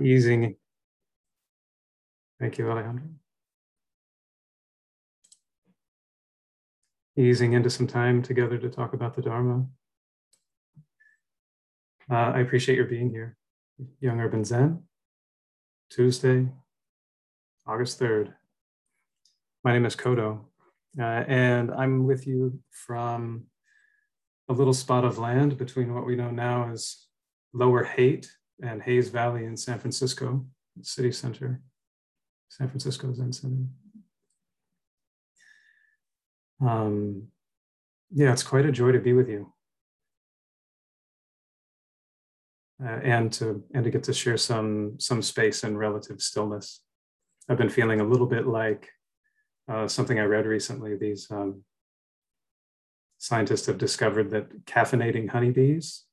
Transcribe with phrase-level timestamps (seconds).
[0.00, 0.54] Easing.
[2.38, 3.04] Thank you, Alejandro.
[7.16, 9.66] Easing into some time together to talk about the Dharma.
[12.10, 13.36] Uh, I appreciate your being here.
[14.00, 14.82] Young Urban Zen,
[15.90, 16.48] Tuesday,
[17.66, 18.32] August 3rd.
[19.64, 20.40] My name is Kodo,
[20.98, 23.44] uh, and I'm with you from
[24.48, 27.06] a little spot of land between what we know now as
[27.52, 28.28] Lower Haight
[28.62, 30.44] and Hayes Valley in San Francisco,
[30.82, 31.60] city center,
[32.48, 33.64] San Francisco Zen Center.
[36.60, 37.28] Um,
[38.10, 39.52] yeah, it's quite a joy to be with you.
[42.82, 46.80] Uh, and to and to get to share some some space and relative stillness.
[47.48, 48.88] I've been feeling a little bit like
[49.68, 50.96] uh, something I read recently.
[50.96, 51.64] These um,
[53.18, 56.04] scientists have discovered that caffeinating honeybees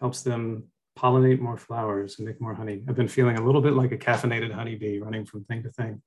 [0.00, 2.82] helps them pollinate more flowers and make more honey.
[2.88, 6.02] I've been feeling a little bit like a caffeinated honeybee running from thing to thing.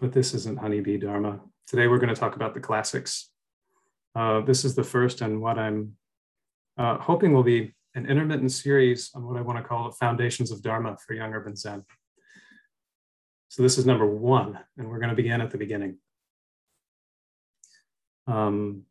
[0.00, 1.40] But this isn't honeybee dharma.
[1.68, 3.30] Today we're going to talk about the classics.
[4.16, 5.96] Uh, this is the first and what I'm
[6.76, 10.50] uh, hoping will be an intermittent series on what I want to call the foundations
[10.50, 11.84] of dharma for young urban Zen.
[13.48, 15.98] So this is number one, and we're going to begin at the beginning.
[18.26, 18.84] Um,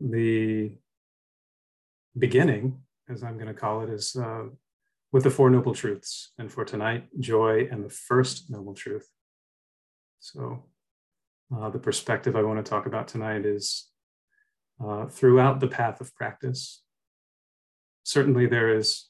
[0.00, 0.72] the
[2.16, 4.44] beginning, as I'm going to call it, is uh,
[5.12, 6.32] with the Four Noble Truths.
[6.38, 9.08] And for tonight, joy and the first noble truth.
[10.20, 10.64] So,
[11.56, 13.88] uh, the perspective I want to talk about tonight is
[14.84, 16.82] uh, throughout the path of practice.
[18.02, 19.06] Certainly, there is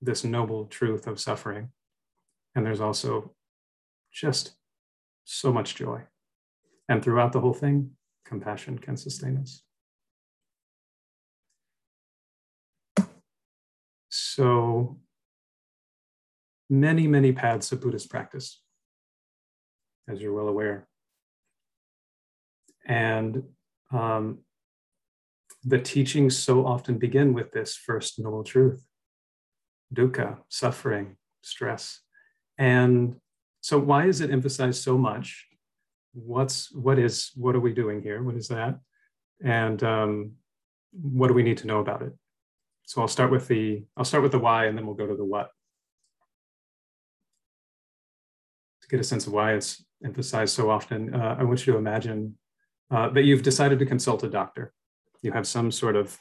[0.00, 1.70] this noble truth of suffering,
[2.54, 3.34] and there's also
[4.12, 4.52] just
[5.24, 6.02] so much joy.
[6.88, 7.90] And throughout the whole thing,
[8.24, 9.62] compassion can sustain us.
[14.38, 15.00] So
[16.70, 18.62] many, many paths of Buddhist practice,
[20.08, 20.86] as you're well aware.
[22.86, 23.42] And
[23.90, 24.38] um,
[25.64, 28.86] the teachings so often begin with this first noble truth
[29.92, 31.98] dukkha, suffering, stress.
[32.56, 33.16] And
[33.60, 35.48] so, why is it emphasized so much?
[36.12, 38.22] What's what is what are we doing here?
[38.22, 38.78] What is that?
[39.42, 40.32] And um,
[40.92, 42.12] what do we need to know about it?
[42.88, 45.14] So I'll start with the I'll start with the why, and then we'll go to
[45.14, 45.50] the what
[48.80, 51.14] to get a sense of why it's emphasized so often.
[51.14, 52.38] Uh, I want you to imagine
[52.90, 54.72] uh, that you've decided to consult a doctor.
[55.20, 56.18] You have some sort of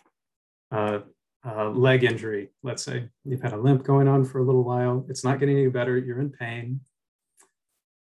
[0.69, 0.99] uh,
[1.45, 3.07] uh, leg injury, let's say.
[3.23, 5.05] You've had a limp going on for a little while.
[5.07, 5.97] It's not getting any better.
[5.97, 6.81] You're in pain,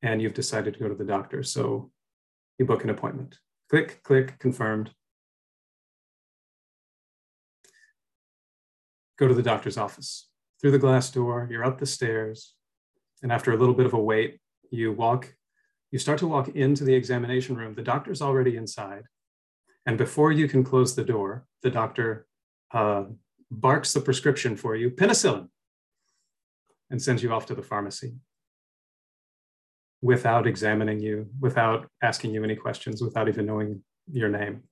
[0.00, 1.42] and you've decided to go to the doctor.
[1.42, 1.90] So
[2.58, 3.38] you book an appointment.
[3.68, 4.90] Click, click, confirmed.
[9.18, 10.28] Go to the doctor's office.
[10.60, 12.54] Through the glass door, you're up the stairs,
[13.22, 15.34] and after a little bit of a wait, you walk,
[15.90, 17.74] you start to walk into the examination room.
[17.74, 19.04] The doctor's already inside.
[19.86, 22.26] And before you can close the door, the doctor
[22.72, 23.04] uh,
[23.50, 25.48] barks the prescription for you, penicillin,
[26.90, 28.14] and sends you off to the pharmacy
[30.02, 34.62] without examining you, without asking you any questions, without even knowing your name.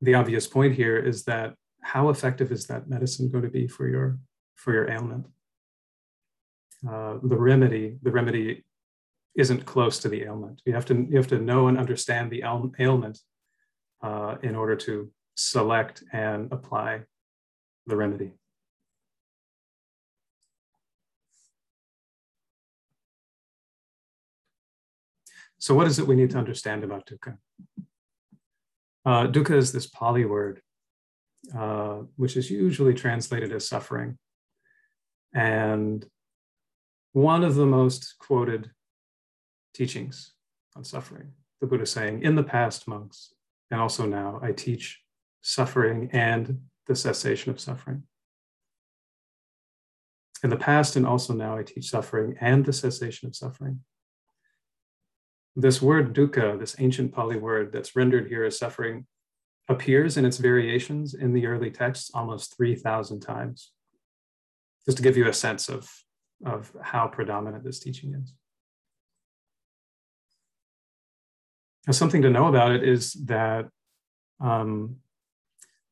[0.00, 3.88] The obvious point here is that how effective is that medicine going to be for
[3.88, 4.18] your
[4.54, 5.26] for your ailment?
[6.88, 8.64] Uh, the remedy the remedy
[9.36, 10.62] isn't close to the ailment.
[10.64, 12.42] You have to you have to know and understand the
[12.78, 13.18] ailment
[14.02, 17.02] uh, in order to select and apply
[17.86, 18.32] the remedy.
[25.58, 27.38] So, what is it we need to understand about dukkha?
[29.06, 30.60] Uh, dukkha is this Pali word,
[31.56, 34.18] uh, which is usually translated as suffering.
[35.32, 36.04] And
[37.12, 38.72] one of the most quoted
[39.72, 40.32] teachings
[40.74, 43.32] on suffering, the Buddha saying, In the past, monks,
[43.70, 45.00] and also now, I teach
[45.40, 48.02] suffering and the cessation of suffering.
[50.42, 53.80] In the past and also now, I teach suffering and the cessation of suffering.
[55.58, 59.06] This word dukkha, this ancient Pali word that's rendered here as suffering,
[59.68, 63.72] appears in its variations in the early texts almost 3,000 times,
[64.84, 65.90] just to give you a sense of,
[66.44, 68.34] of how predominant this teaching is.
[71.86, 73.68] Now, something to know about it is that
[74.40, 74.96] um,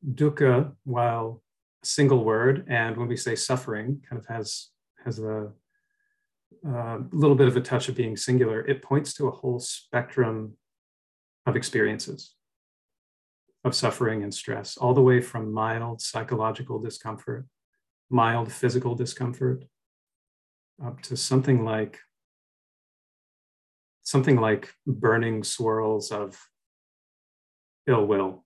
[0.07, 1.43] dukkha, while
[1.83, 4.69] a single word, and when we say suffering, kind of has,
[5.05, 5.53] has a
[6.67, 9.61] a uh, little bit of a touch of being singular, it points to a whole
[9.61, 10.57] spectrum
[11.47, 12.35] of experiences.
[13.65, 17.47] of suffering and stress, all the way from mild psychological discomfort,
[18.11, 19.65] mild physical discomfort,
[20.85, 21.99] up to something like
[24.03, 26.39] something like burning swirls of
[27.87, 28.45] ill will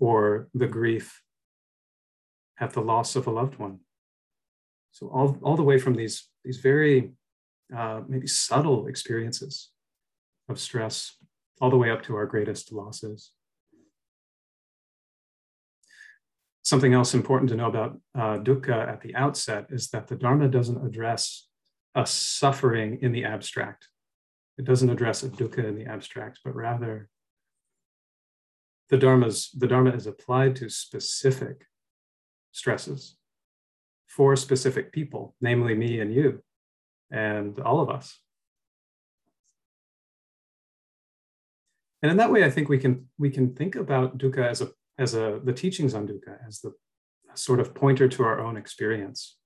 [0.00, 1.22] or the grief
[2.58, 3.78] at the loss of a loved one.
[4.90, 7.12] So all, all the way from these, these very
[7.76, 9.70] uh, maybe subtle experiences
[10.48, 11.16] of stress,
[11.60, 13.32] all the way up to our greatest losses.
[16.62, 20.48] Something else important to know about uh, dukkha at the outset is that the Dharma
[20.48, 21.48] doesn't address
[21.94, 23.88] a suffering in the abstract.
[24.58, 27.08] It doesn't address a dukkha in the abstract, but rather
[28.88, 31.64] the Dharma's, the Dharma is applied to specific
[32.52, 33.16] stresses
[34.10, 36.42] for specific people, namely me and you
[37.10, 38.18] and all of us.
[42.02, 44.70] And in that way, I think we can we can think about dukkha as a
[44.98, 46.72] as a the teachings on dukkha as the
[47.34, 49.36] sort of pointer to our own experience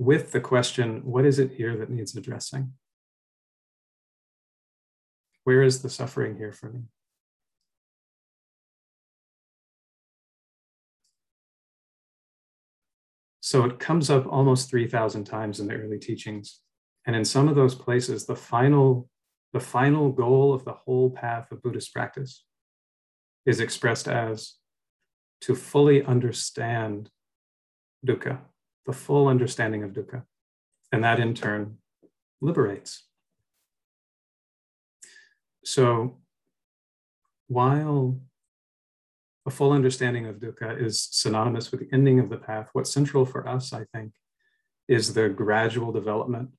[0.00, 2.72] with the question, what is it here that needs addressing?
[5.44, 6.84] Where is the suffering here for me?
[13.50, 16.60] So it comes up almost 3,000 times in the early teachings.
[17.04, 19.10] And in some of those places, the final,
[19.52, 22.44] the final goal of the whole path of Buddhist practice
[23.44, 24.54] is expressed as
[25.40, 27.10] to fully understand
[28.06, 28.38] dukkha,
[28.86, 30.22] the full understanding of dukkha.
[30.92, 31.78] And that in turn
[32.40, 33.02] liberates.
[35.64, 36.18] So
[37.48, 38.20] while
[39.46, 42.68] a full understanding of dukkha is synonymous with the ending of the path.
[42.72, 44.12] What's central for us, I think,
[44.88, 46.50] is the gradual development,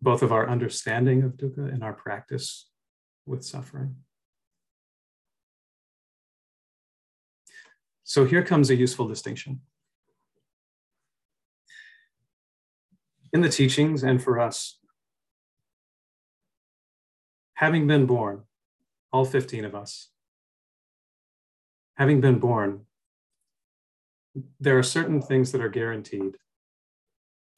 [0.00, 2.68] both of our understanding of dukkha and our practice
[3.26, 3.96] with suffering.
[8.04, 9.62] So here comes a useful distinction.
[13.32, 14.78] In the teachings and for us,
[17.54, 18.44] having been born,
[19.12, 20.10] all 15 of us,
[21.96, 22.86] having been born,
[24.60, 26.36] there are certain things that are guaranteed.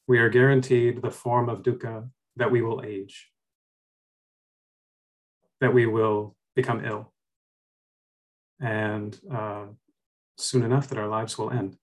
[0.07, 3.31] We are guaranteed the form of dukkha that we will age,
[5.61, 7.13] that we will become ill,
[8.61, 9.65] and uh,
[10.37, 11.77] soon enough that our lives will end.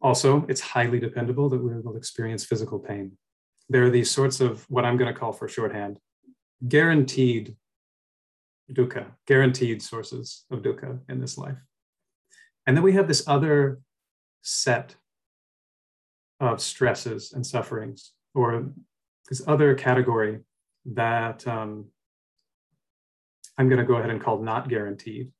[0.00, 3.16] Also, it's highly dependable that we will experience physical pain.
[3.68, 5.98] There are these sorts of what I'm going to call for shorthand
[6.66, 7.56] guaranteed
[8.72, 11.58] dukkha, guaranteed sources of dukkha in this life.
[12.66, 13.80] And then we have this other
[14.42, 14.96] set
[16.40, 18.70] of stresses and sufferings, or
[19.28, 20.40] this other category
[20.84, 21.86] that um,
[23.56, 25.32] I'm going to go ahead and call not guaranteed.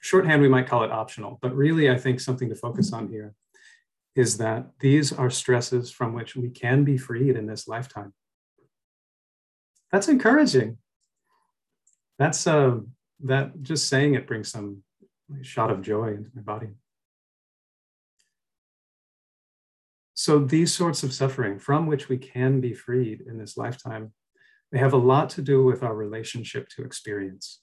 [0.00, 3.34] Shorthand, we might call it optional, but really, I think something to focus on here
[4.14, 8.14] is that these are stresses from which we can be freed in this lifetime.
[9.92, 10.78] That's encouraging
[12.18, 12.78] that's uh,
[13.24, 14.82] that just saying it brings some
[15.42, 16.68] shot of joy into my body.
[20.14, 24.12] So these sorts of suffering from which we can be freed in this lifetime,
[24.72, 27.60] they have a lot to do with our relationship to experience.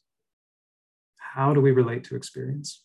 [1.18, 2.84] How do we relate to experience?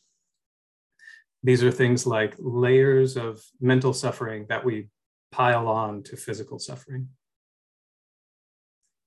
[1.43, 4.89] These are things like layers of mental suffering that we
[5.31, 7.09] pile on to physical suffering.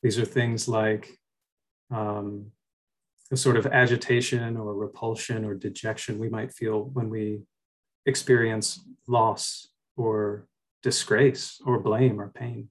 [0.04, 1.10] These are things like
[1.92, 2.52] um,
[3.30, 7.42] the sort of agitation or repulsion or dejection we might feel when we
[8.06, 10.48] experience loss or
[10.84, 12.70] disgrace or blame or pain.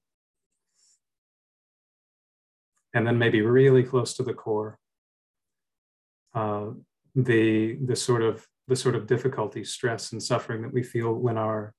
[2.92, 4.78] And then maybe really close to the core,
[6.34, 6.70] uh,
[7.14, 11.36] the, the sort of the sort of difficulty, stress, and suffering that we feel when
[11.36, 11.74] our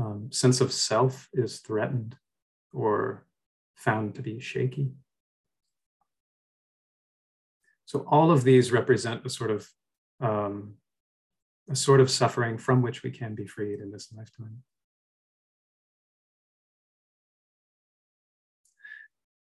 [0.00, 2.16] um, sense of self is threatened
[2.72, 3.24] or
[3.76, 4.90] found to be shaky.
[7.88, 9.66] So all of these represent a sort of
[10.20, 10.74] um,
[11.70, 14.62] a sort of suffering from which we can be freed in this lifetime.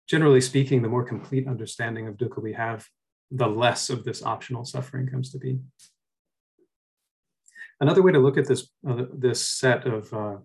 [0.08, 2.86] Generally speaking, the more complete understanding of dukkha we have,
[3.32, 5.58] the less of this optional suffering comes to be.
[7.80, 10.36] Another way to look at this, uh, this set of uh,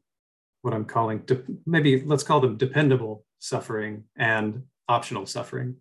[0.63, 1.27] what I'm calling,
[1.67, 5.75] maybe let's call them dependable suffering and optional suffering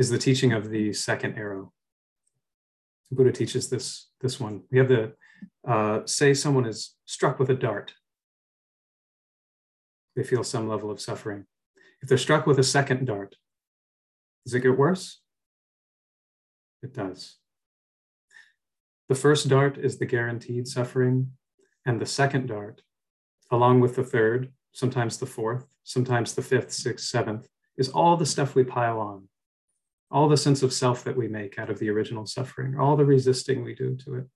[0.00, 1.74] is the teaching of the second arrow.
[3.12, 4.62] Buddha teaches this, this one.
[4.70, 5.12] We have the,
[5.68, 7.92] uh, say someone is struck with a dart.
[10.16, 11.44] They feel some level of suffering.
[12.00, 13.36] If they're struck with a second dart,
[14.46, 15.20] does it get worse?
[16.82, 17.36] It does.
[19.10, 21.32] The first dart is the guaranteed suffering,
[21.84, 22.80] and the second dart,
[23.50, 28.24] along with the third, sometimes the fourth, sometimes the fifth, sixth, seventh, is all the
[28.24, 29.28] stuff we pile on,
[30.10, 33.04] all the sense of self that we make out of the original suffering, all the
[33.04, 34.26] resisting we do to it,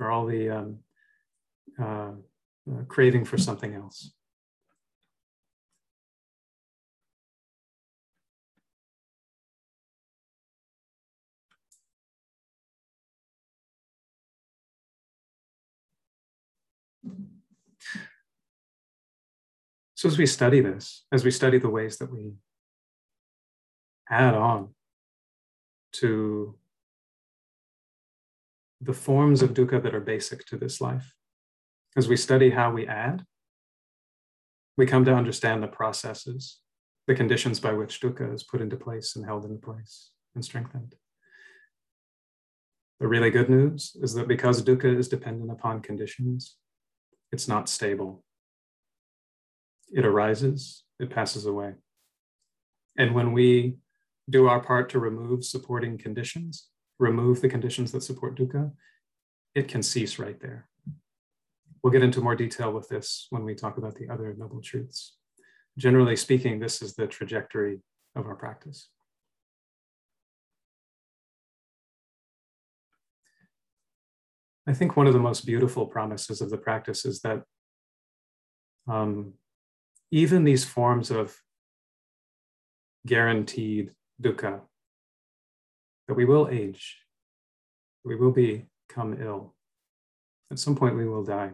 [0.00, 0.78] or all the um,
[1.80, 2.12] uh,
[2.70, 4.12] uh, craving for something else.
[19.94, 22.32] So, as we study this, as we study the ways that we
[24.10, 24.70] add on
[25.92, 26.56] to
[28.80, 31.14] the forms of dukkha that are basic to this life,
[31.96, 33.24] as we study how we add,
[34.76, 36.60] we come to understand the processes,
[37.06, 40.94] the conditions by which dukkha is put into place and held into place and strengthened.
[43.00, 46.56] The really good news is that because dukkha is dependent upon conditions,
[47.30, 48.24] it's not stable
[49.92, 51.74] it arises, it passes away.
[52.96, 53.76] And when we
[54.28, 58.72] do our part to remove supporting conditions, remove the conditions that support dukkha,
[59.54, 60.68] it can cease right there.
[61.82, 65.16] We'll get into more detail with this when we talk about the other noble truths.
[65.76, 67.80] Generally speaking, this is the trajectory
[68.14, 68.88] of our practice.
[74.66, 77.42] I think one of the most beautiful promises of the practice is that
[78.86, 79.34] um,
[80.12, 81.36] even these forms of
[83.04, 84.60] guaranteed dukkha,
[86.08, 86.98] that we will age,
[88.04, 89.54] we will become ill.
[90.50, 91.52] At some point, we will die.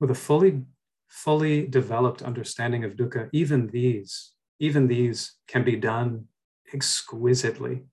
[0.00, 0.62] With a fully,
[1.08, 6.26] fully developed understanding of dukkha, even these, even these can be done
[6.72, 7.84] exquisitely.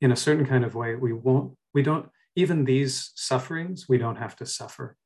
[0.00, 4.16] In a certain kind of way, we won't, we don't, even these sufferings, we don't
[4.16, 4.96] have to suffer.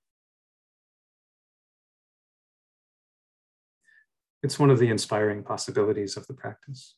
[4.44, 6.96] It's one of the inspiring possibilities of the practice.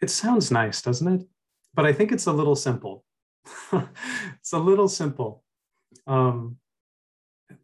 [0.00, 1.26] It sounds nice, doesn't it?
[1.74, 3.04] But I think it's a little simple.
[4.38, 5.44] it's a little simple.
[6.06, 6.56] Um,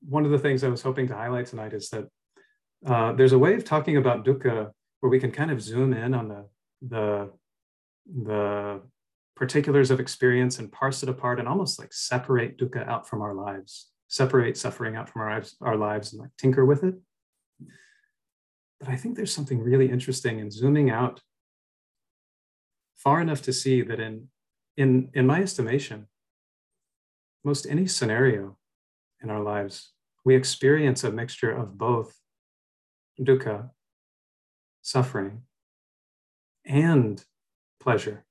[0.06, 2.08] one of the things I was hoping to highlight tonight is that
[2.84, 4.70] uh, there's a way of talking about dukkha
[5.00, 6.44] where we can kind of zoom in on the
[6.82, 7.30] the
[8.06, 8.80] the
[9.36, 13.34] particulars of experience and parse it apart and almost like separate dukkha out from our
[13.34, 16.94] lives, separate suffering out from our lives, our lives and like tinker with it.
[18.80, 21.20] But I think there's something really interesting in zooming out
[22.96, 24.28] far enough to see that in
[24.76, 26.06] in in my estimation,
[27.44, 28.56] most any scenario
[29.22, 29.92] in our lives,
[30.24, 32.16] we experience a mixture of both
[33.20, 33.70] dukkha,
[34.82, 35.42] suffering,
[36.68, 37.24] and
[37.80, 38.24] pleasure.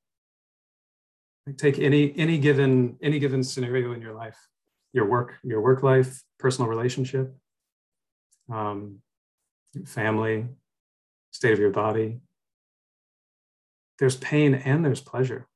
[1.45, 4.37] Like take any any given any given scenario in your life,
[4.93, 7.35] your work, your work life, personal relationship,
[8.51, 9.01] um,
[9.85, 10.45] family,
[11.31, 12.19] state of your body.
[13.99, 15.47] There's pain and there's pleasure.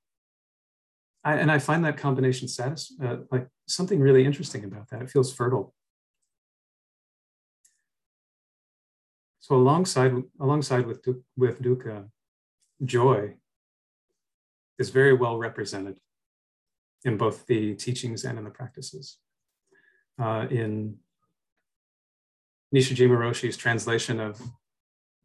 [1.24, 5.04] I, and I find that combination satis- uh, like something really interesting about that.
[5.04, 5.76] It feels fertile.
[9.40, 12.10] So alongside alongside with with dukkha,
[12.84, 13.36] joy
[14.80, 16.00] is very well represented
[17.04, 19.18] in both the teachings and in the practices.
[20.22, 20.98] Uh, in
[22.74, 24.40] Nishijima Roshi's translation of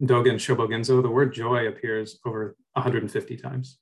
[0.03, 3.79] Dogen Shobogenzo, the word joy appears over 150 times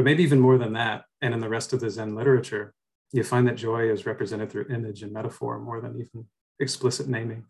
[0.00, 1.04] but maybe even more than that.
[1.20, 2.72] And in the rest of the Zen literature,
[3.12, 6.26] you find that joy is represented through image and metaphor more than even
[6.58, 7.44] explicit naming.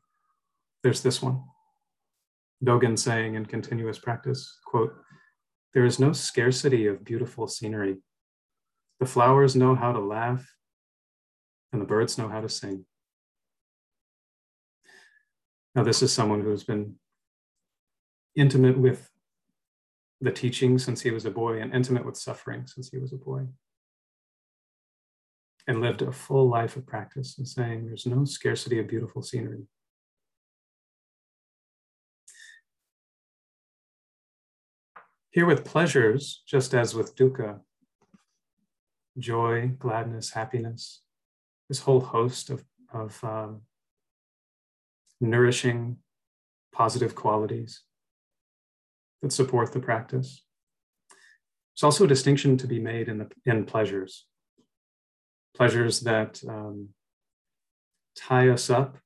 [0.83, 1.45] There's this one.
[2.65, 4.95] Dogen saying in continuous practice, quote,
[5.73, 7.99] there is no scarcity of beautiful scenery.
[8.99, 10.47] The flowers know how to laugh
[11.73, 12.85] and the birds know how to sing.
[15.75, 16.97] Now, this is someone who's been
[18.35, 19.09] intimate with
[20.21, 23.17] the teaching since he was a boy and intimate with suffering since he was a
[23.17, 23.47] boy.
[25.67, 29.63] And lived a full life of practice and saying there's no scarcity of beautiful scenery.
[35.33, 37.61] Here with pleasures, just as with dukkha,
[39.17, 41.03] joy, gladness, happiness,
[41.69, 43.61] this whole host of, of um,
[45.21, 45.99] nourishing
[46.73, 47.83] positive qualities
[49.23, 50.43] that support the practice.
[51.77, 54.27] There's also a distinction to be made in, the, in pleasures,
[55.55, 56.89] pleasures that um,
[58.17, 58.99] tie us up,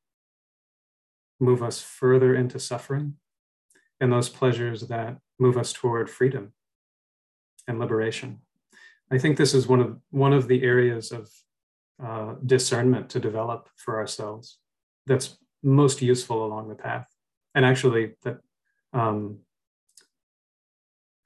[1.39, 3.17] move us further into suffering,
[4.01, 6.53] and those pleasures that move us toward freedom
[7.67, 8.41] and liberation.
[9.11, 11.31] I think this is one of one of the areas of
[12.03, 14.59] uh, discernment to develop for ourselves
[15.07, 17.09] that's most useful along the path,
[17.55, 18.39] and actually that
[18.93, 19.39] um,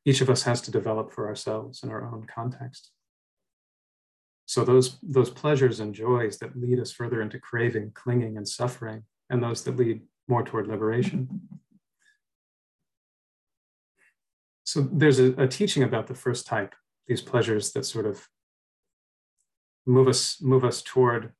[0.05, 2.91] each of us has to develop for ourselves in our own context.
[4.47, 9.03] So those those pleasures and joys that lead us further into craving, clinging, and suffering,
[9.31, 11.29] and those that lead more toward liberation.
[14.69, 16.75] So there's a, a teaching about the first type,
[17.07, 18.29] these pleasures that sort of
[19.87, 21.33] move us move us toward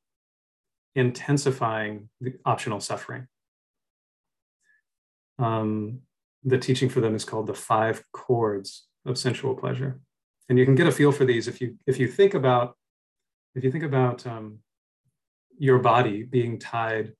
[0.95, 3.27] intensifying the optional suffering.
[5.37, 5.99] Um,
[6.43, 9.99] the teaching for them is called the five cords of sensual pleasure,
[10.49, 12.75] and you can get a feel for these if you if you think about
[13.53, 14.57] if you think about um,
[15.59, 17.13] your body being tied,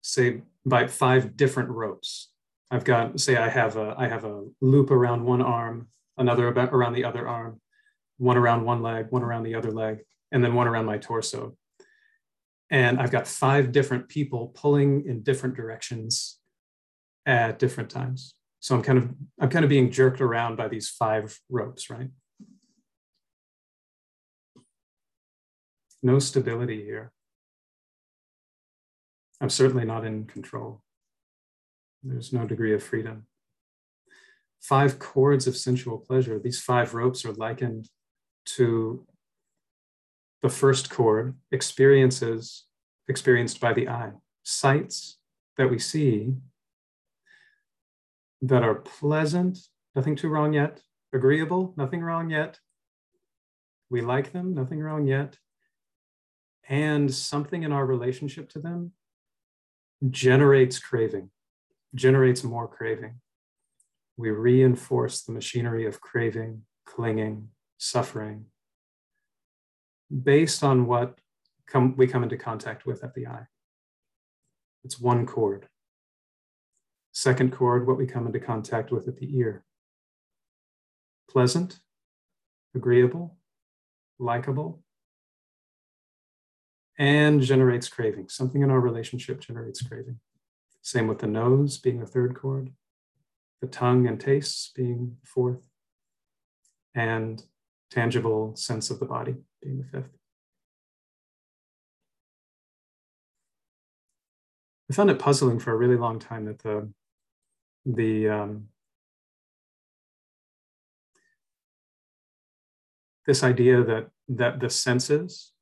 [0.00, 2.29] say by five different ropes.
[2.70, 6.72] I've got say I have a I have a loop around one arm, another about
[6.72, 7.60] around the other arm,
[8.18, 10.00] one around one leg, one around the other leg,
[10.30, 11.56] and then one around my torso.
[12.70, 16.38] And I've got five different people pulling in different directions
[17.26, 18.34] at different times.
[18.60, 19.10] So I'm kind of
[19.40, 22.10] I'm kind of being jerked around by these five ropes, right?
[26.02, 27.12] No stability here.
[29.40, 30.82] I'm certainly not in control.
[32.02, 33.26] There's no degree of freedom.
[34.60, 36.38] Five cords of sensual pleasure.
[36.38, 37.88] These five ropes are likened
[38.56, 39.06] to
[40.42, 42.64] the first cord, experiences
[43.08, 45.18] experienced by the eye, sights
[45.56, 46.34] that we see
[48.40, 49.58] that are pleasant,
[49.94, 50.80] nothing too wrong yet,
[51.12, 52.58] agreeable, nothing wrong yet.
[53.90, 55.36] We like them, nothing wrong yet.
[56.68, 58.92] And something in our relationship to them
[60.08, 61.30] generates craving,
[61.94, 63.20] generates more craving.
[64.16, 67.48] We reinforce the machinery of craving, clinging,
[67.78, 68.46] suffering,
[70.10, 71.18] based on what
[71.66, 73.46] come, we come into contact with at the eye.
[74.84, 75.68] It's one cord.
[77.12, 79.64] Second cord, what we come into contact with at the ear.
[81.28, 81.80] Pleasant,
[82.74, 83.36] agreeable,
[84.18, 84.82] likable,
[86.98, 88.28] and generates craving.
[88.28, 90.20] Something in our relationship generates craving.
[90.82, 92.72] Same with the nose being the third cord,
[93.60, 95.60] the tongue and tastes being the fourth,
[96.94, 97.42] and
[97.90, 100.10] tangible sense of the body being the fifth.
[104.90, 106.90] I found it puzzling for a really long time that the
[107.86, 108.68] the um,
[113.26, 115.52] this idea that that the senses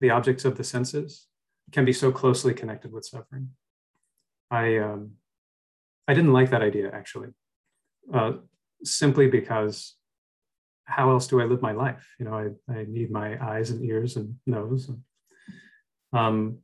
[0.00, 1.26] the objects of the senses
[1.72, 3.50] can be so closely connected with suffering.
[4.50, 5.12] I um,
[6.08, 7.28] I didn't like that idea actually,
[8.12, 8.32] uh,
[8.82, 9.96] simply because
[10.84, 12.04] how else do I live my life?
[12.18, 14.88] You know, I, I need my eyes and ears and nose.
[14.88, 14.98] And,
[16.12, 16.58] um,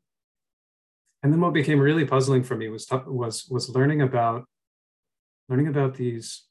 [1.22, 4.44] and then what became really puzzling for me was was was learning about
[5.49, 6.44] learning about these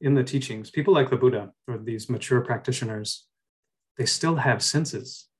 [0.00, 0.70] in the teachings.
[0.70, 3.26] People like the Buddha or these mature practitioners,
[3.98, 5.30] they still have senses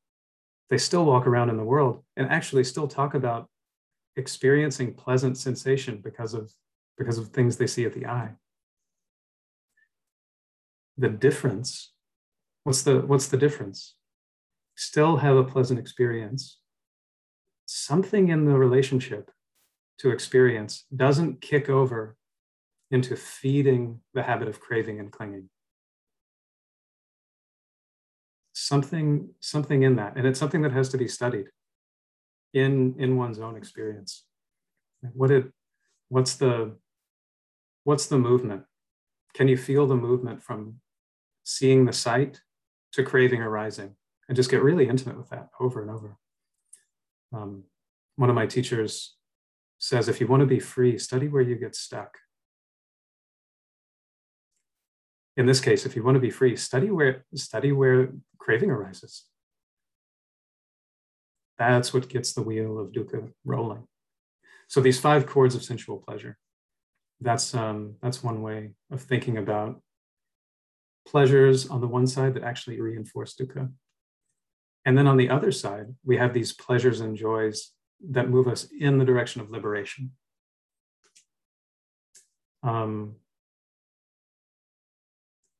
[0.71, 3.51] they still walk around in the world and actually still talk about
[4.21, 6.53] experiencing pleasant sensation because of
[6.99, 8.33] because of things they see at the eye.
[10.99, 11.93] The difference
[12.65, 13.97] what's the what's the difference?
[14.77, 16.59] Still have a pleasant experience.
[17.67, 19.31] Something in the relationship
[19.99, 22.17] to experience doesn't kick over
[22.91, 25.49] into feeding the habit of craving and clinging.
[28.53, 31.49] Something something in that and it's something that has to be studied
[32.53, 34.25] in in one's own experience.
[35.13, 35.53] What it
[36.09, 36.77] what's the
[37.85, 38.65] what's the movement?
[39.35, 40.81] Can you feel the movement from
[41.45, 42.41] seeing the sight
[42.93, 43.97] to craving arising
[44.29, 46.17] and just get really intimate with that over and over.
[47.33, 47.65] Um,
[48.17, 49.17] one of my teachers
[49.79, 52.19] says if you want to be free study where you get stuck.
[55.37, 59.25] In this case, if you want to be free, study where study where craving arises.
[61.61, 63.87] That's what gets the wheel of dukkha rolling.
[64.67, 66.39] So these five cords of sensual pleasure.
[67.21, 69.83] That's um, that's one way of thinking about
[71.07, 73.71] pleasures on the one side that actually reinforce dukkha.
[74.87, 77.73] And then on the other side, we have these pleasures and joys
[78.09, 80.13] that move us in the direction of liberation.
[82.63, 83.17] Um,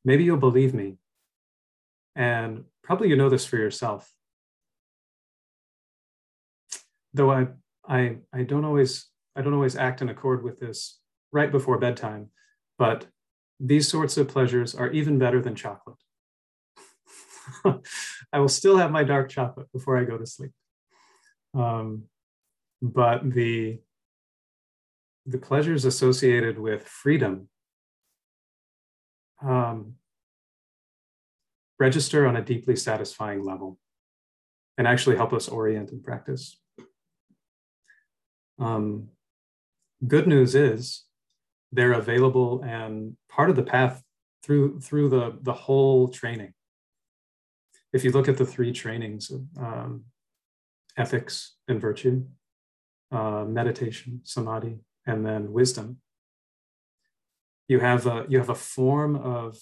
[0.03, 0.97] maybe you'll believe me.
[2.17, 4.11] And probably you know this for yourself.
[7.15, 7.49] Though I,
[7.87, 10.99] I, I don't always, I don't always act in accord with this
[11.33, 12.29] right before bedtime,
[12.79, 13.07] but
[13.59, 15.97] these sorts of pleasures are even better than chocolate.
[18.33, 20.53] I will still have my dark chocolate before I go to sleep.
[21.55, 22.05] Um,
[22.81, 23.81] but the
[25.27, 27.49] the pleasures associated with freedom
[29.43, 29.95] um,
[31.79, 33.79] register on a deeply satisfying level
[34.79, 36.59] and actually help us orient and practice.
[38.61, 39.09] Um,
[40.07, 41.05] good news is
[41.73, 44.03] they're available and part of the path
[44.43, 46.55] through through the the whole training.
[47.93, 50.05] If you look at the three trainings, um,
[50.97, 52.25] ethics and virtue,
[53.11, 55.99] uh, meditation, samadhi, and then wisdom.
[57.69, 59.57] You have a, you have a form of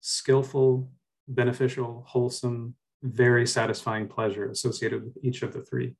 [0.00, 0.90] skillful,
[1.28, 5.94] beneficial, wholesome, very satisfying pleasure associated with each of the three.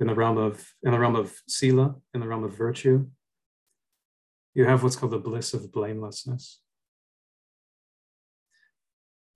[0.00, 3.06] In the realm of in the realm of sila, in the realm of virtue,
[4.54, 6.60] you have what's called the bliss of blamelessness.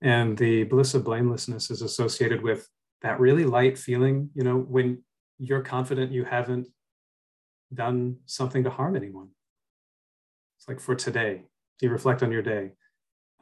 [0.01, 2.67] And the bliss of blamelessness is associated with
[3.01, 5.03] that really light feeling, you know, when
[5.37, 6.67] you're confident you haven't
[7.73, 9.29] done something to harm anyone.
[10.57, 11.43] It's like for today,
[11.79, 12.71] do you reflect on your day.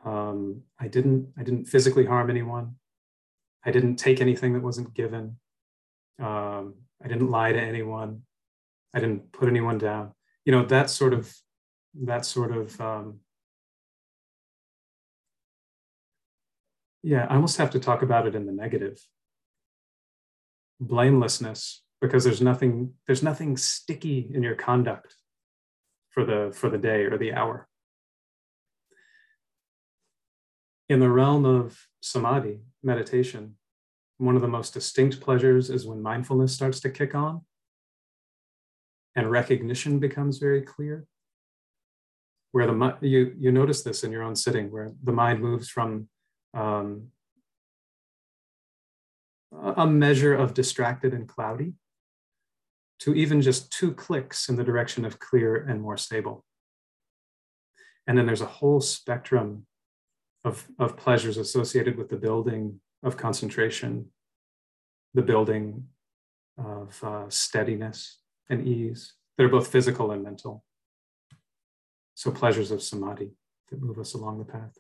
[0.05, 2.75] Um, I didn't, I didn't physically harm anyone.
[3.65, 5.37] I didn't take anything that wasn't given.
[6.19, 8.23] Um, I didn't lie to anyone.
[8.93, 10.13] I didn't put anyone down.
[10.45, 11.33] You know, that sort of,
[12.03, 13.19] that sort of, um,
[17.03, 18.99] yeah, I almost have to talk about it in the negative.
[20.79, 25.15] Blamelessness because there's nothing there's nothing sticky in your conduct
[26.09, 27.67] for the for the day or the hour
[30.89, 33.55] in the realm of samadhi meditation
[34.17, 37.41] one of the most distinct pleasures is when mindfulness starts to kick on
[39.15, 41.05] and recognition becomes very clear
[42.51, 46.07] where the you you notice this in your own sitting where the mind moves from
[46.53, 47.07] um,
[49.75, 51.73] a measure of distracted and cloudy
[52.99, 56.43] to even just two clicks in the direction of clear and more stable.
[58.07, 59.65] And then there's a whole spectrum
[60.43, 64.07] of, of pleasures associated with the building of concentration,
[65.13, 65.87] the building
[66.57, 70.63] of uh, steadiness and ease that are both physical and mental.
[72.15, 73.31] So, pleasures of samadhi
[73.69, 74.77] that move us along the path.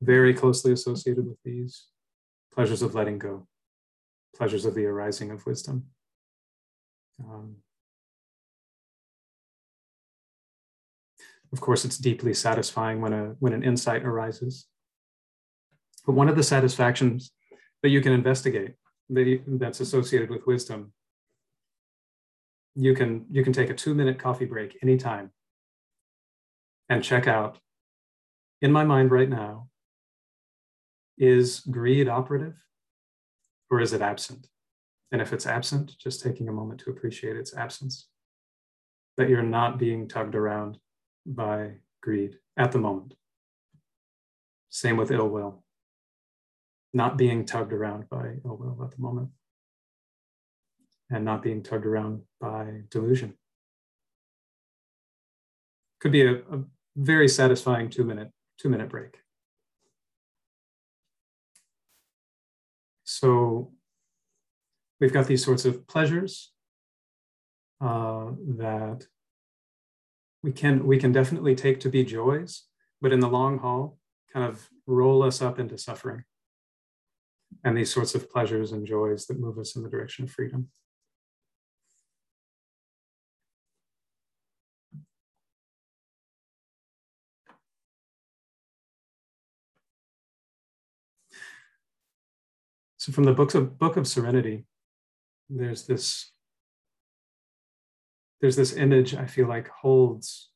[0.00, 1.86] Very closely associated with these
[2.52, 3.46] pleasures of letting go
[4.34, 5.86] pleasures of the arising of wisdom.
[7.22, 7.56] Um,
[11.52, 14.66] of course, it's deeply satisfying when a when an insight arises.
[16.10, 17.30] But one of the satisfactions
[17.84, 18.74] that you can investigate
[19.10, 20.92] that, that's associated with wisdom,
[22.74, 25.30] you can you can take a two minute coffee break anytime
[26.88, 27.58] and check out.
[28.60, 29.68] In my mind right now,
[31.16, 32.56] is greed operative?
[33.70, 34.48] or is it absent?
[35.12, 38.08] And if it's absent, just taking a moment to appreciate its absence,
[39.16, 40.76] that you're not being tugged around
[41.24, 43.14] by greed at the moment.
[44.70, 45.62] Same with ill will,
[46.92, 49.30] not being tugged around by ill will at the moment,
[51.10, 53.34] and not being tugged around by delusion.
[56.00, 56.64] Could be a, a
[56.96, 59.18] very satisfying two minute, two minute break.
[63.04, 63.72] So
[65.00, 66.52] we've got these sorts of pleasures
[67.80, 69.06] uh, that
[70.42, 72.64] we can we can definitely take to be joys,
[73.00, 73.98] but in the long haul,
[74.32, 76.24] kind of roll us up into suffering.
[77.64, 80.68] And these sorts of pleasures and joys that move us in the direction of freedom.
[93.00, 94.66] So from the books of Book of Serenity,
[95.48, 96.32] there's this
[98.40, 100.50] there's this image I feel like holds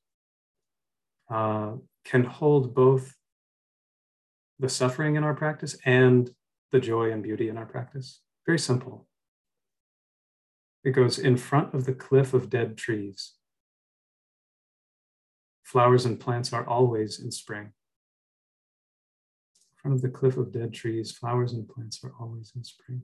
[1.30, 1.72] uh,
[2.04, 3.14] can hold both
[4.58, 6.30] the suffering in our practice and
[6.74, 8.20] the joy and beauty in our practice.
[8.44, 9.06] Very simple.
[10.82, 13.34] It goes in front of the cliff of dead trees.
[15.62, 17.72] Flowers and plants are always in spring In
[19.76, 23.02] front of the cliff of dead trees, flowers and plants are always in spring.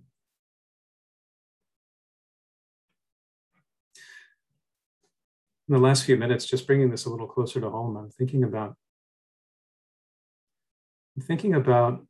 [5.69, 8.43] in the last few minutes, just bringing this a little closer to home, I'm thinking
[8.43, 8.75] about
[11.17, 12.05] I'm thinking about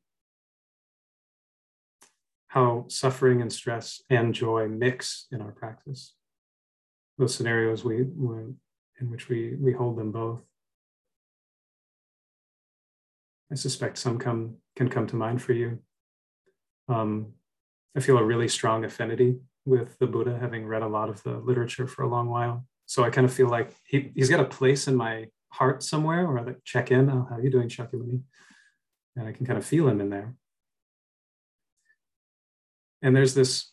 [2.50, 6.16] how suffering and stress and joy mix in our practice.
[7.16, 8.38] Those scenarios we, we
[9.00, 10.40] in which we we hold them both.
[13.52, 15.78] I suspect some come can come to mind for you.
[16.88, 17.34] Um,
[17.96, 21.38] I feel a really strong affinity with the Buddha, having read a lot of the
[21.38, 22.66] literature for a long while.
[22.86, 26.26] So I kind of feel like he, he's got a place in my heart somewhere
[26.26, 27.08] where I check in.
[27.08, 28.22] Oh, how are you doing, Shakyamuni?
[29.14, 30.34] And I can kind of feel him in there.
[33.02, 33.72] And there's this,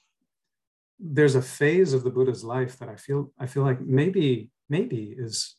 [0.99, 5.15] there's a phase of the Buddha's life that I feel, I feel like maybe, maybe
[5.17, 5.55] is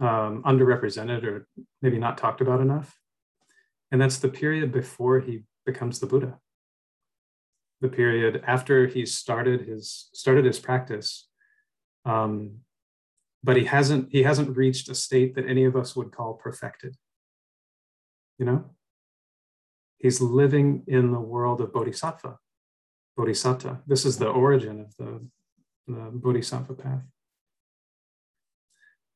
[0.00, 1.48] um, underrepresented or
[1.82, 2.96] maybe not talked about enough.
[3.90, 6.38] And that's the period before he becomes the Buddha.
[7.80, 11.28] The period after he started his started his practice,
[12.04, 12.58] um,
[13.44, 16.96] but he hasn't he hasn't reached a state that any of us would call perfected.
[18.38, 18.64] You know,
[19.98, 22.38] he's living in the world of bodhisattva,
[23.18, 23.82] bodhisattva.
[23.86, 25.10] This is the origin of the,
[25.86, 27.02] the bodhisattva path.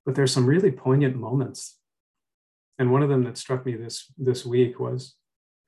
[0.04, 1.78] But there's some really poignant moments
[2.78, 5.14] and one of them that struck me this this week was,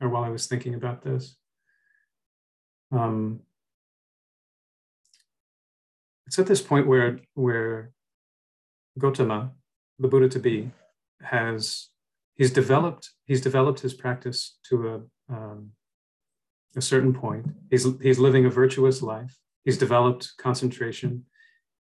[0.00, 1.36] or while I was thinking about this,
[2.90, 3.40] um,
[6.26, 7.92] it's at this point where where
[8.98, 9.50] Gotama,
[9.98, 10.70] the Buddha to be,
[11.22, 11.88] has
[12.34, 15.70] he's developed he's developed his practice to a um,
[16.76, 17.46] a certain point.
[17.70, 19.38] He's he's living a virtuous life.
[19.64, 21.24] He's developed concentration.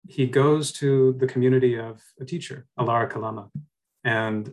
[0.09, 3.51] He goes to the community of a teacher, Alara Kalama,
[4.05, 4.53] and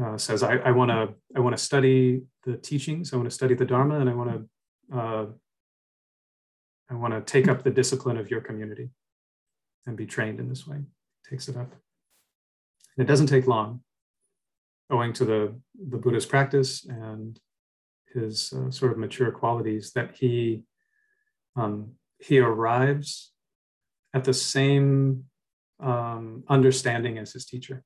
[0.00, 3.34] uh, says, I, I want to I want to study the teachings, I want to
[3.34, 5.26] study the Dharma, and I want to uh,
[6.90, 8.90] I want to take up the discipline of your community
[9.86, 10.78] and be trained in this way.
[11.28, 11.72] Takes it up.
[12.96, 13.80] And it doesn't take long,
[14.90, 15.54] owing to the,
[15.90, 17.38] the Buddha's practice and
[18.14, 20.64] his uh, sort of mature qualities, that he
[21.56, 23.32] um, he arrives
[24.14, 25.24] at the same
[25.80, 27.84] um, understanding as his teacher.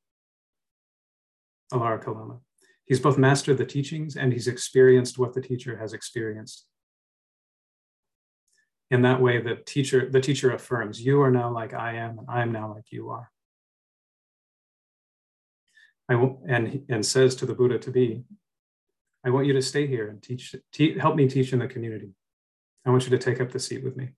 [1.72, 2.38] Alara Kalama.
[2.84, 6.66] He's both mastered the teachings and he's experienced what the teacher has experienced.
[8.90, 12.26] In that way, the teacher, the teacher affirms, you are now like I am, and
[12.28, 13.30] I am now like you are.
[16.10, 16.14] I
[16.46, 18.24] and, and says to the Buddha to be,
[19.24, 22.10] I want you to stay here and teach, te- help me teach in the community.
[22.84, 24.10] I want you to take up the seat with me.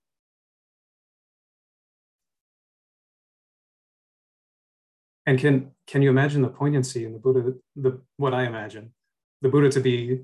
[5.27, 8.93] And can can you imagine the poignancy in the Buddha, the what I imagine,
[9.40, 10.21] the Buddha to be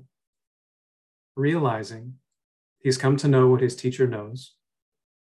[1.35, 2.15] realizing
[2.79, 4.53] he's come to know what his teacher knows,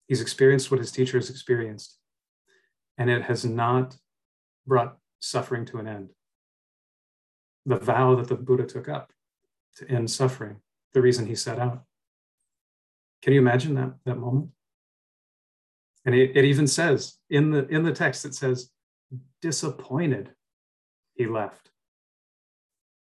[0.09, 1.97] he's experienced what his teacher has experienced,
[2.99, 3.97] and it has not
[4.67, 6.11] brought suffering to an end.
[7.65, 9.11] The vow that the Buddha took up
[9.77, 10.57] to end suffering,
[10.93, 11.85] the reason he set out.
[13.23, 14.51] Can you imagine that, that moment?
[16.05, 18.71] And it, it even says in the in the text, it says,
[19.41, 20.31] disappointed
[21.15, 21.71] he left.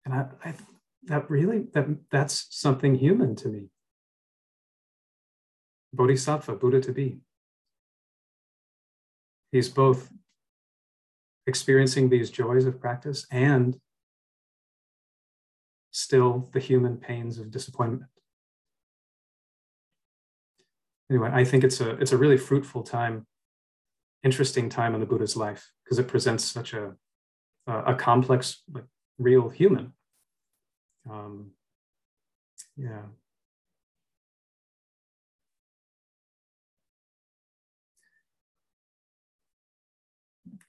[0.05, 0.55] And I, I
[1.05, 3.71] that really that that's something human to me.
[5.93, 7.19] Bodhisattva, Buddha to be.
[9.53, 10.11] He's both
[11.47, 13.79] experiencing these joys of practice and
[15.95, 18.03] still the human pains of disappointment.
[21.09, 23.27] Anyway, I think it's a it's a really fruitful time
[24.25, 26.95] interesting time in the Buddha's life because it presents such a
[27.67, 28.85] a complex, like
[29.19, 29.93] real human.
[31.09, 31.53] Um,
[32.77, 33.03] yeah.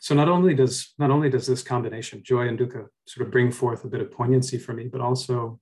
[0.06, 3.52] So not only does not only does this combination joy and dukkha sort of bring
[3.52, 5.60] forth a bit of poignancy for me, but also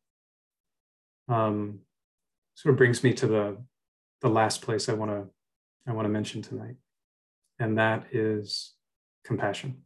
[1.30, 1.80] um,
[2.54, 3.58] sort of brings me to the
[4.20, 5.30] the last place I want to
[5.88, 6.76] I want to mention tonight
[7.58, 8.74] and that is
[9.24, 9.84] compassion.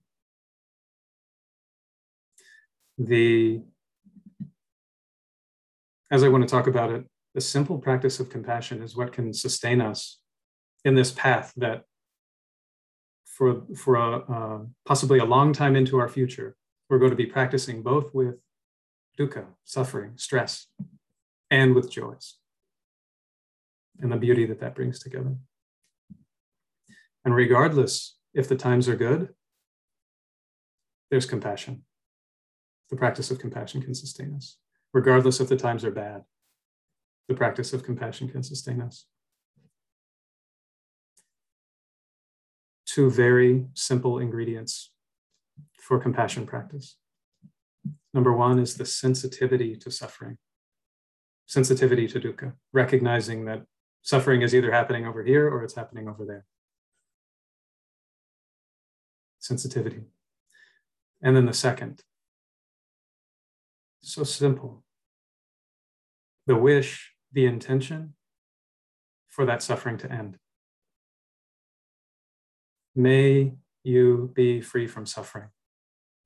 [2.98, 3.62] The,
[6.10, 9.36] as I want to talk about it, the simple practice of compassion is what can
[9.36, 10.18] sustain us
[10.84, 11.84] in this path that
[13.38, 16.56] for, for a, uh, possibly a long time into our future,
[16.90, 18.36] we're going to be practicing both with
[19.20, 20.68] dukkha, suffering, stress,
[21.52, 22.38] and with joys,
[24.00, 25.36] and the beauty that that brings together.
[27.24, 29.30] And regardless if the times are good,
[31.12, 31.84] there's compassion.
[32.90, 34.58] The practice of compassion can sustain us.
[34.94, 36.24] Regardless if the times are bad,
[37.28, 39.06] the practice of compassion can sustain us.
[42.98, 44.92] Two very simple ingredients
[45.80, 46.98] for compassion practice.
[48.12, 50.40] Number one is the sensitivity to suffering,
[51.46, 53.62] sensitivity to dukkha, recognizing that
[54.02, 56.46] suffering is either happening over here or it's happening over there.
[59.38, 60.06] Sensitivity.
[61.22, 62.02] And then the second,
[64.02, 64.84] so simple.
[66.48, 68.16] The wish, the intention
[69.30, 70.40] for that suffering to end.
[72.98, 75.50] May you be free from suffering.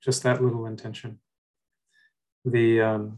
[0.02, 1.20] Just that little intention.
[2.46, 3.18] The um,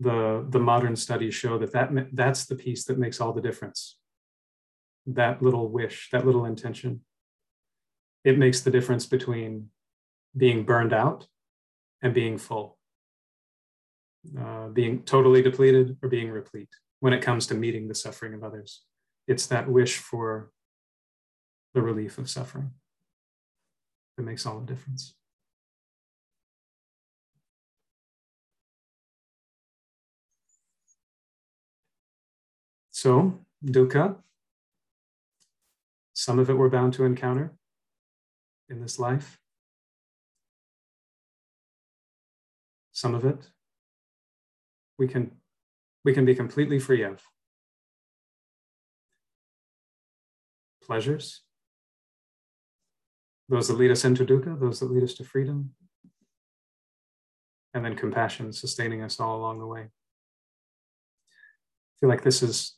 [0.00, 3.98] the the modern studies show that, that that's the piece that makes all the difference.
[5.06, 7.02] That little wish, that little intention.
[8.24, 9.70] It makes the difference between
[10.36, 11.28] being burned out
[12.02, 12.76] and being full,
[14.36, 18.42] uh, being totally depleted or being replete when it comes to meeting the suffering of
[18.42, 18.82] others.
[19.28, 20.50] It's that wish for
[21.76, 22.70] the relief of suffering
[24.16, 25.14] that makes all the difference.
[32.92, 34.16] So, dukkha,
[36.14, 37.52] some of it we're bound to encounter
[38.70, 39.38] in this life.
[42.92, 43.50] Some of it
[44.96, 45.30] we can
[46.06, 47.22] we can be completely free of.
[50.82, 51.42] Pleasures,
[53.48, 55.70] those that lead us into dukkha, those that lead us to freedom,
[57.74, 59.82] and then compassion sustaining us all along the way.
[59.82, 59.90] I
[62.00, 62.76] feel like this is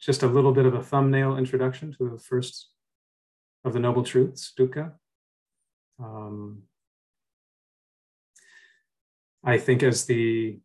[0.00, 2.70] just a little bit of a thumbnail introduction to the first
[3.64, 4.92] of the Noble Truths, dukkha.
[5.98, 6.62] Um,
[9.44, 10.58] I think as the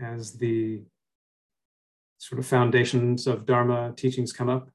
[0.00, 0.82] as the
[2.18, 4.70] sort of foundations of Dharma teachings come up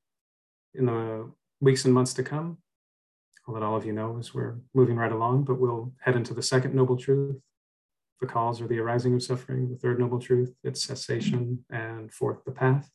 [0.74, 2.58] in the weeks and months to come,
[3.50, 6.36] I'll let all of you know as we're moving right along, but we'll head into
[6.36, 7.42] the second noble truth.
[8.22, 12.46] The cause or the arising of suffering, the third noble truth, its cessation, and fourth,
[12.46, 12.92] the path.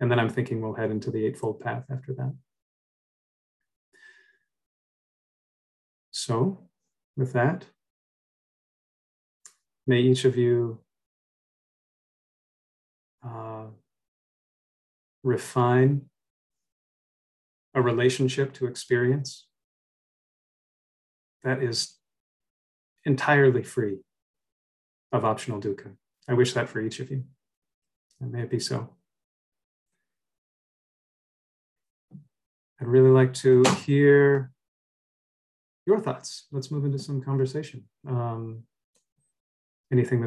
[0.00, 2.34] And then I'm thinking we'll head into the Eightfold Path after that.
[6.12, 6.60] So,
[7.14, 7.66] with that,
[9.86, 10.78] may each of you
[13.22, 13.66] uh,
[15.22, 16.08] refine
[17.74, 19.47] a relationship to experience
[21.48, 21.94] that is
[23.04, 23.96] entirely free
[25.12, 25.94] of optional dukkha.
[26.28, 27.24] I wish that for each of you.
[28.20, 28.90] And may it be so.
[32.80, 34.52] I'd really like to hear
[35.86, 36.46] your thoughts.
[36.52, 37.84] Let's move into some conversation.
[38.06, 38.64] Um,
[39.90, 40.16] anything that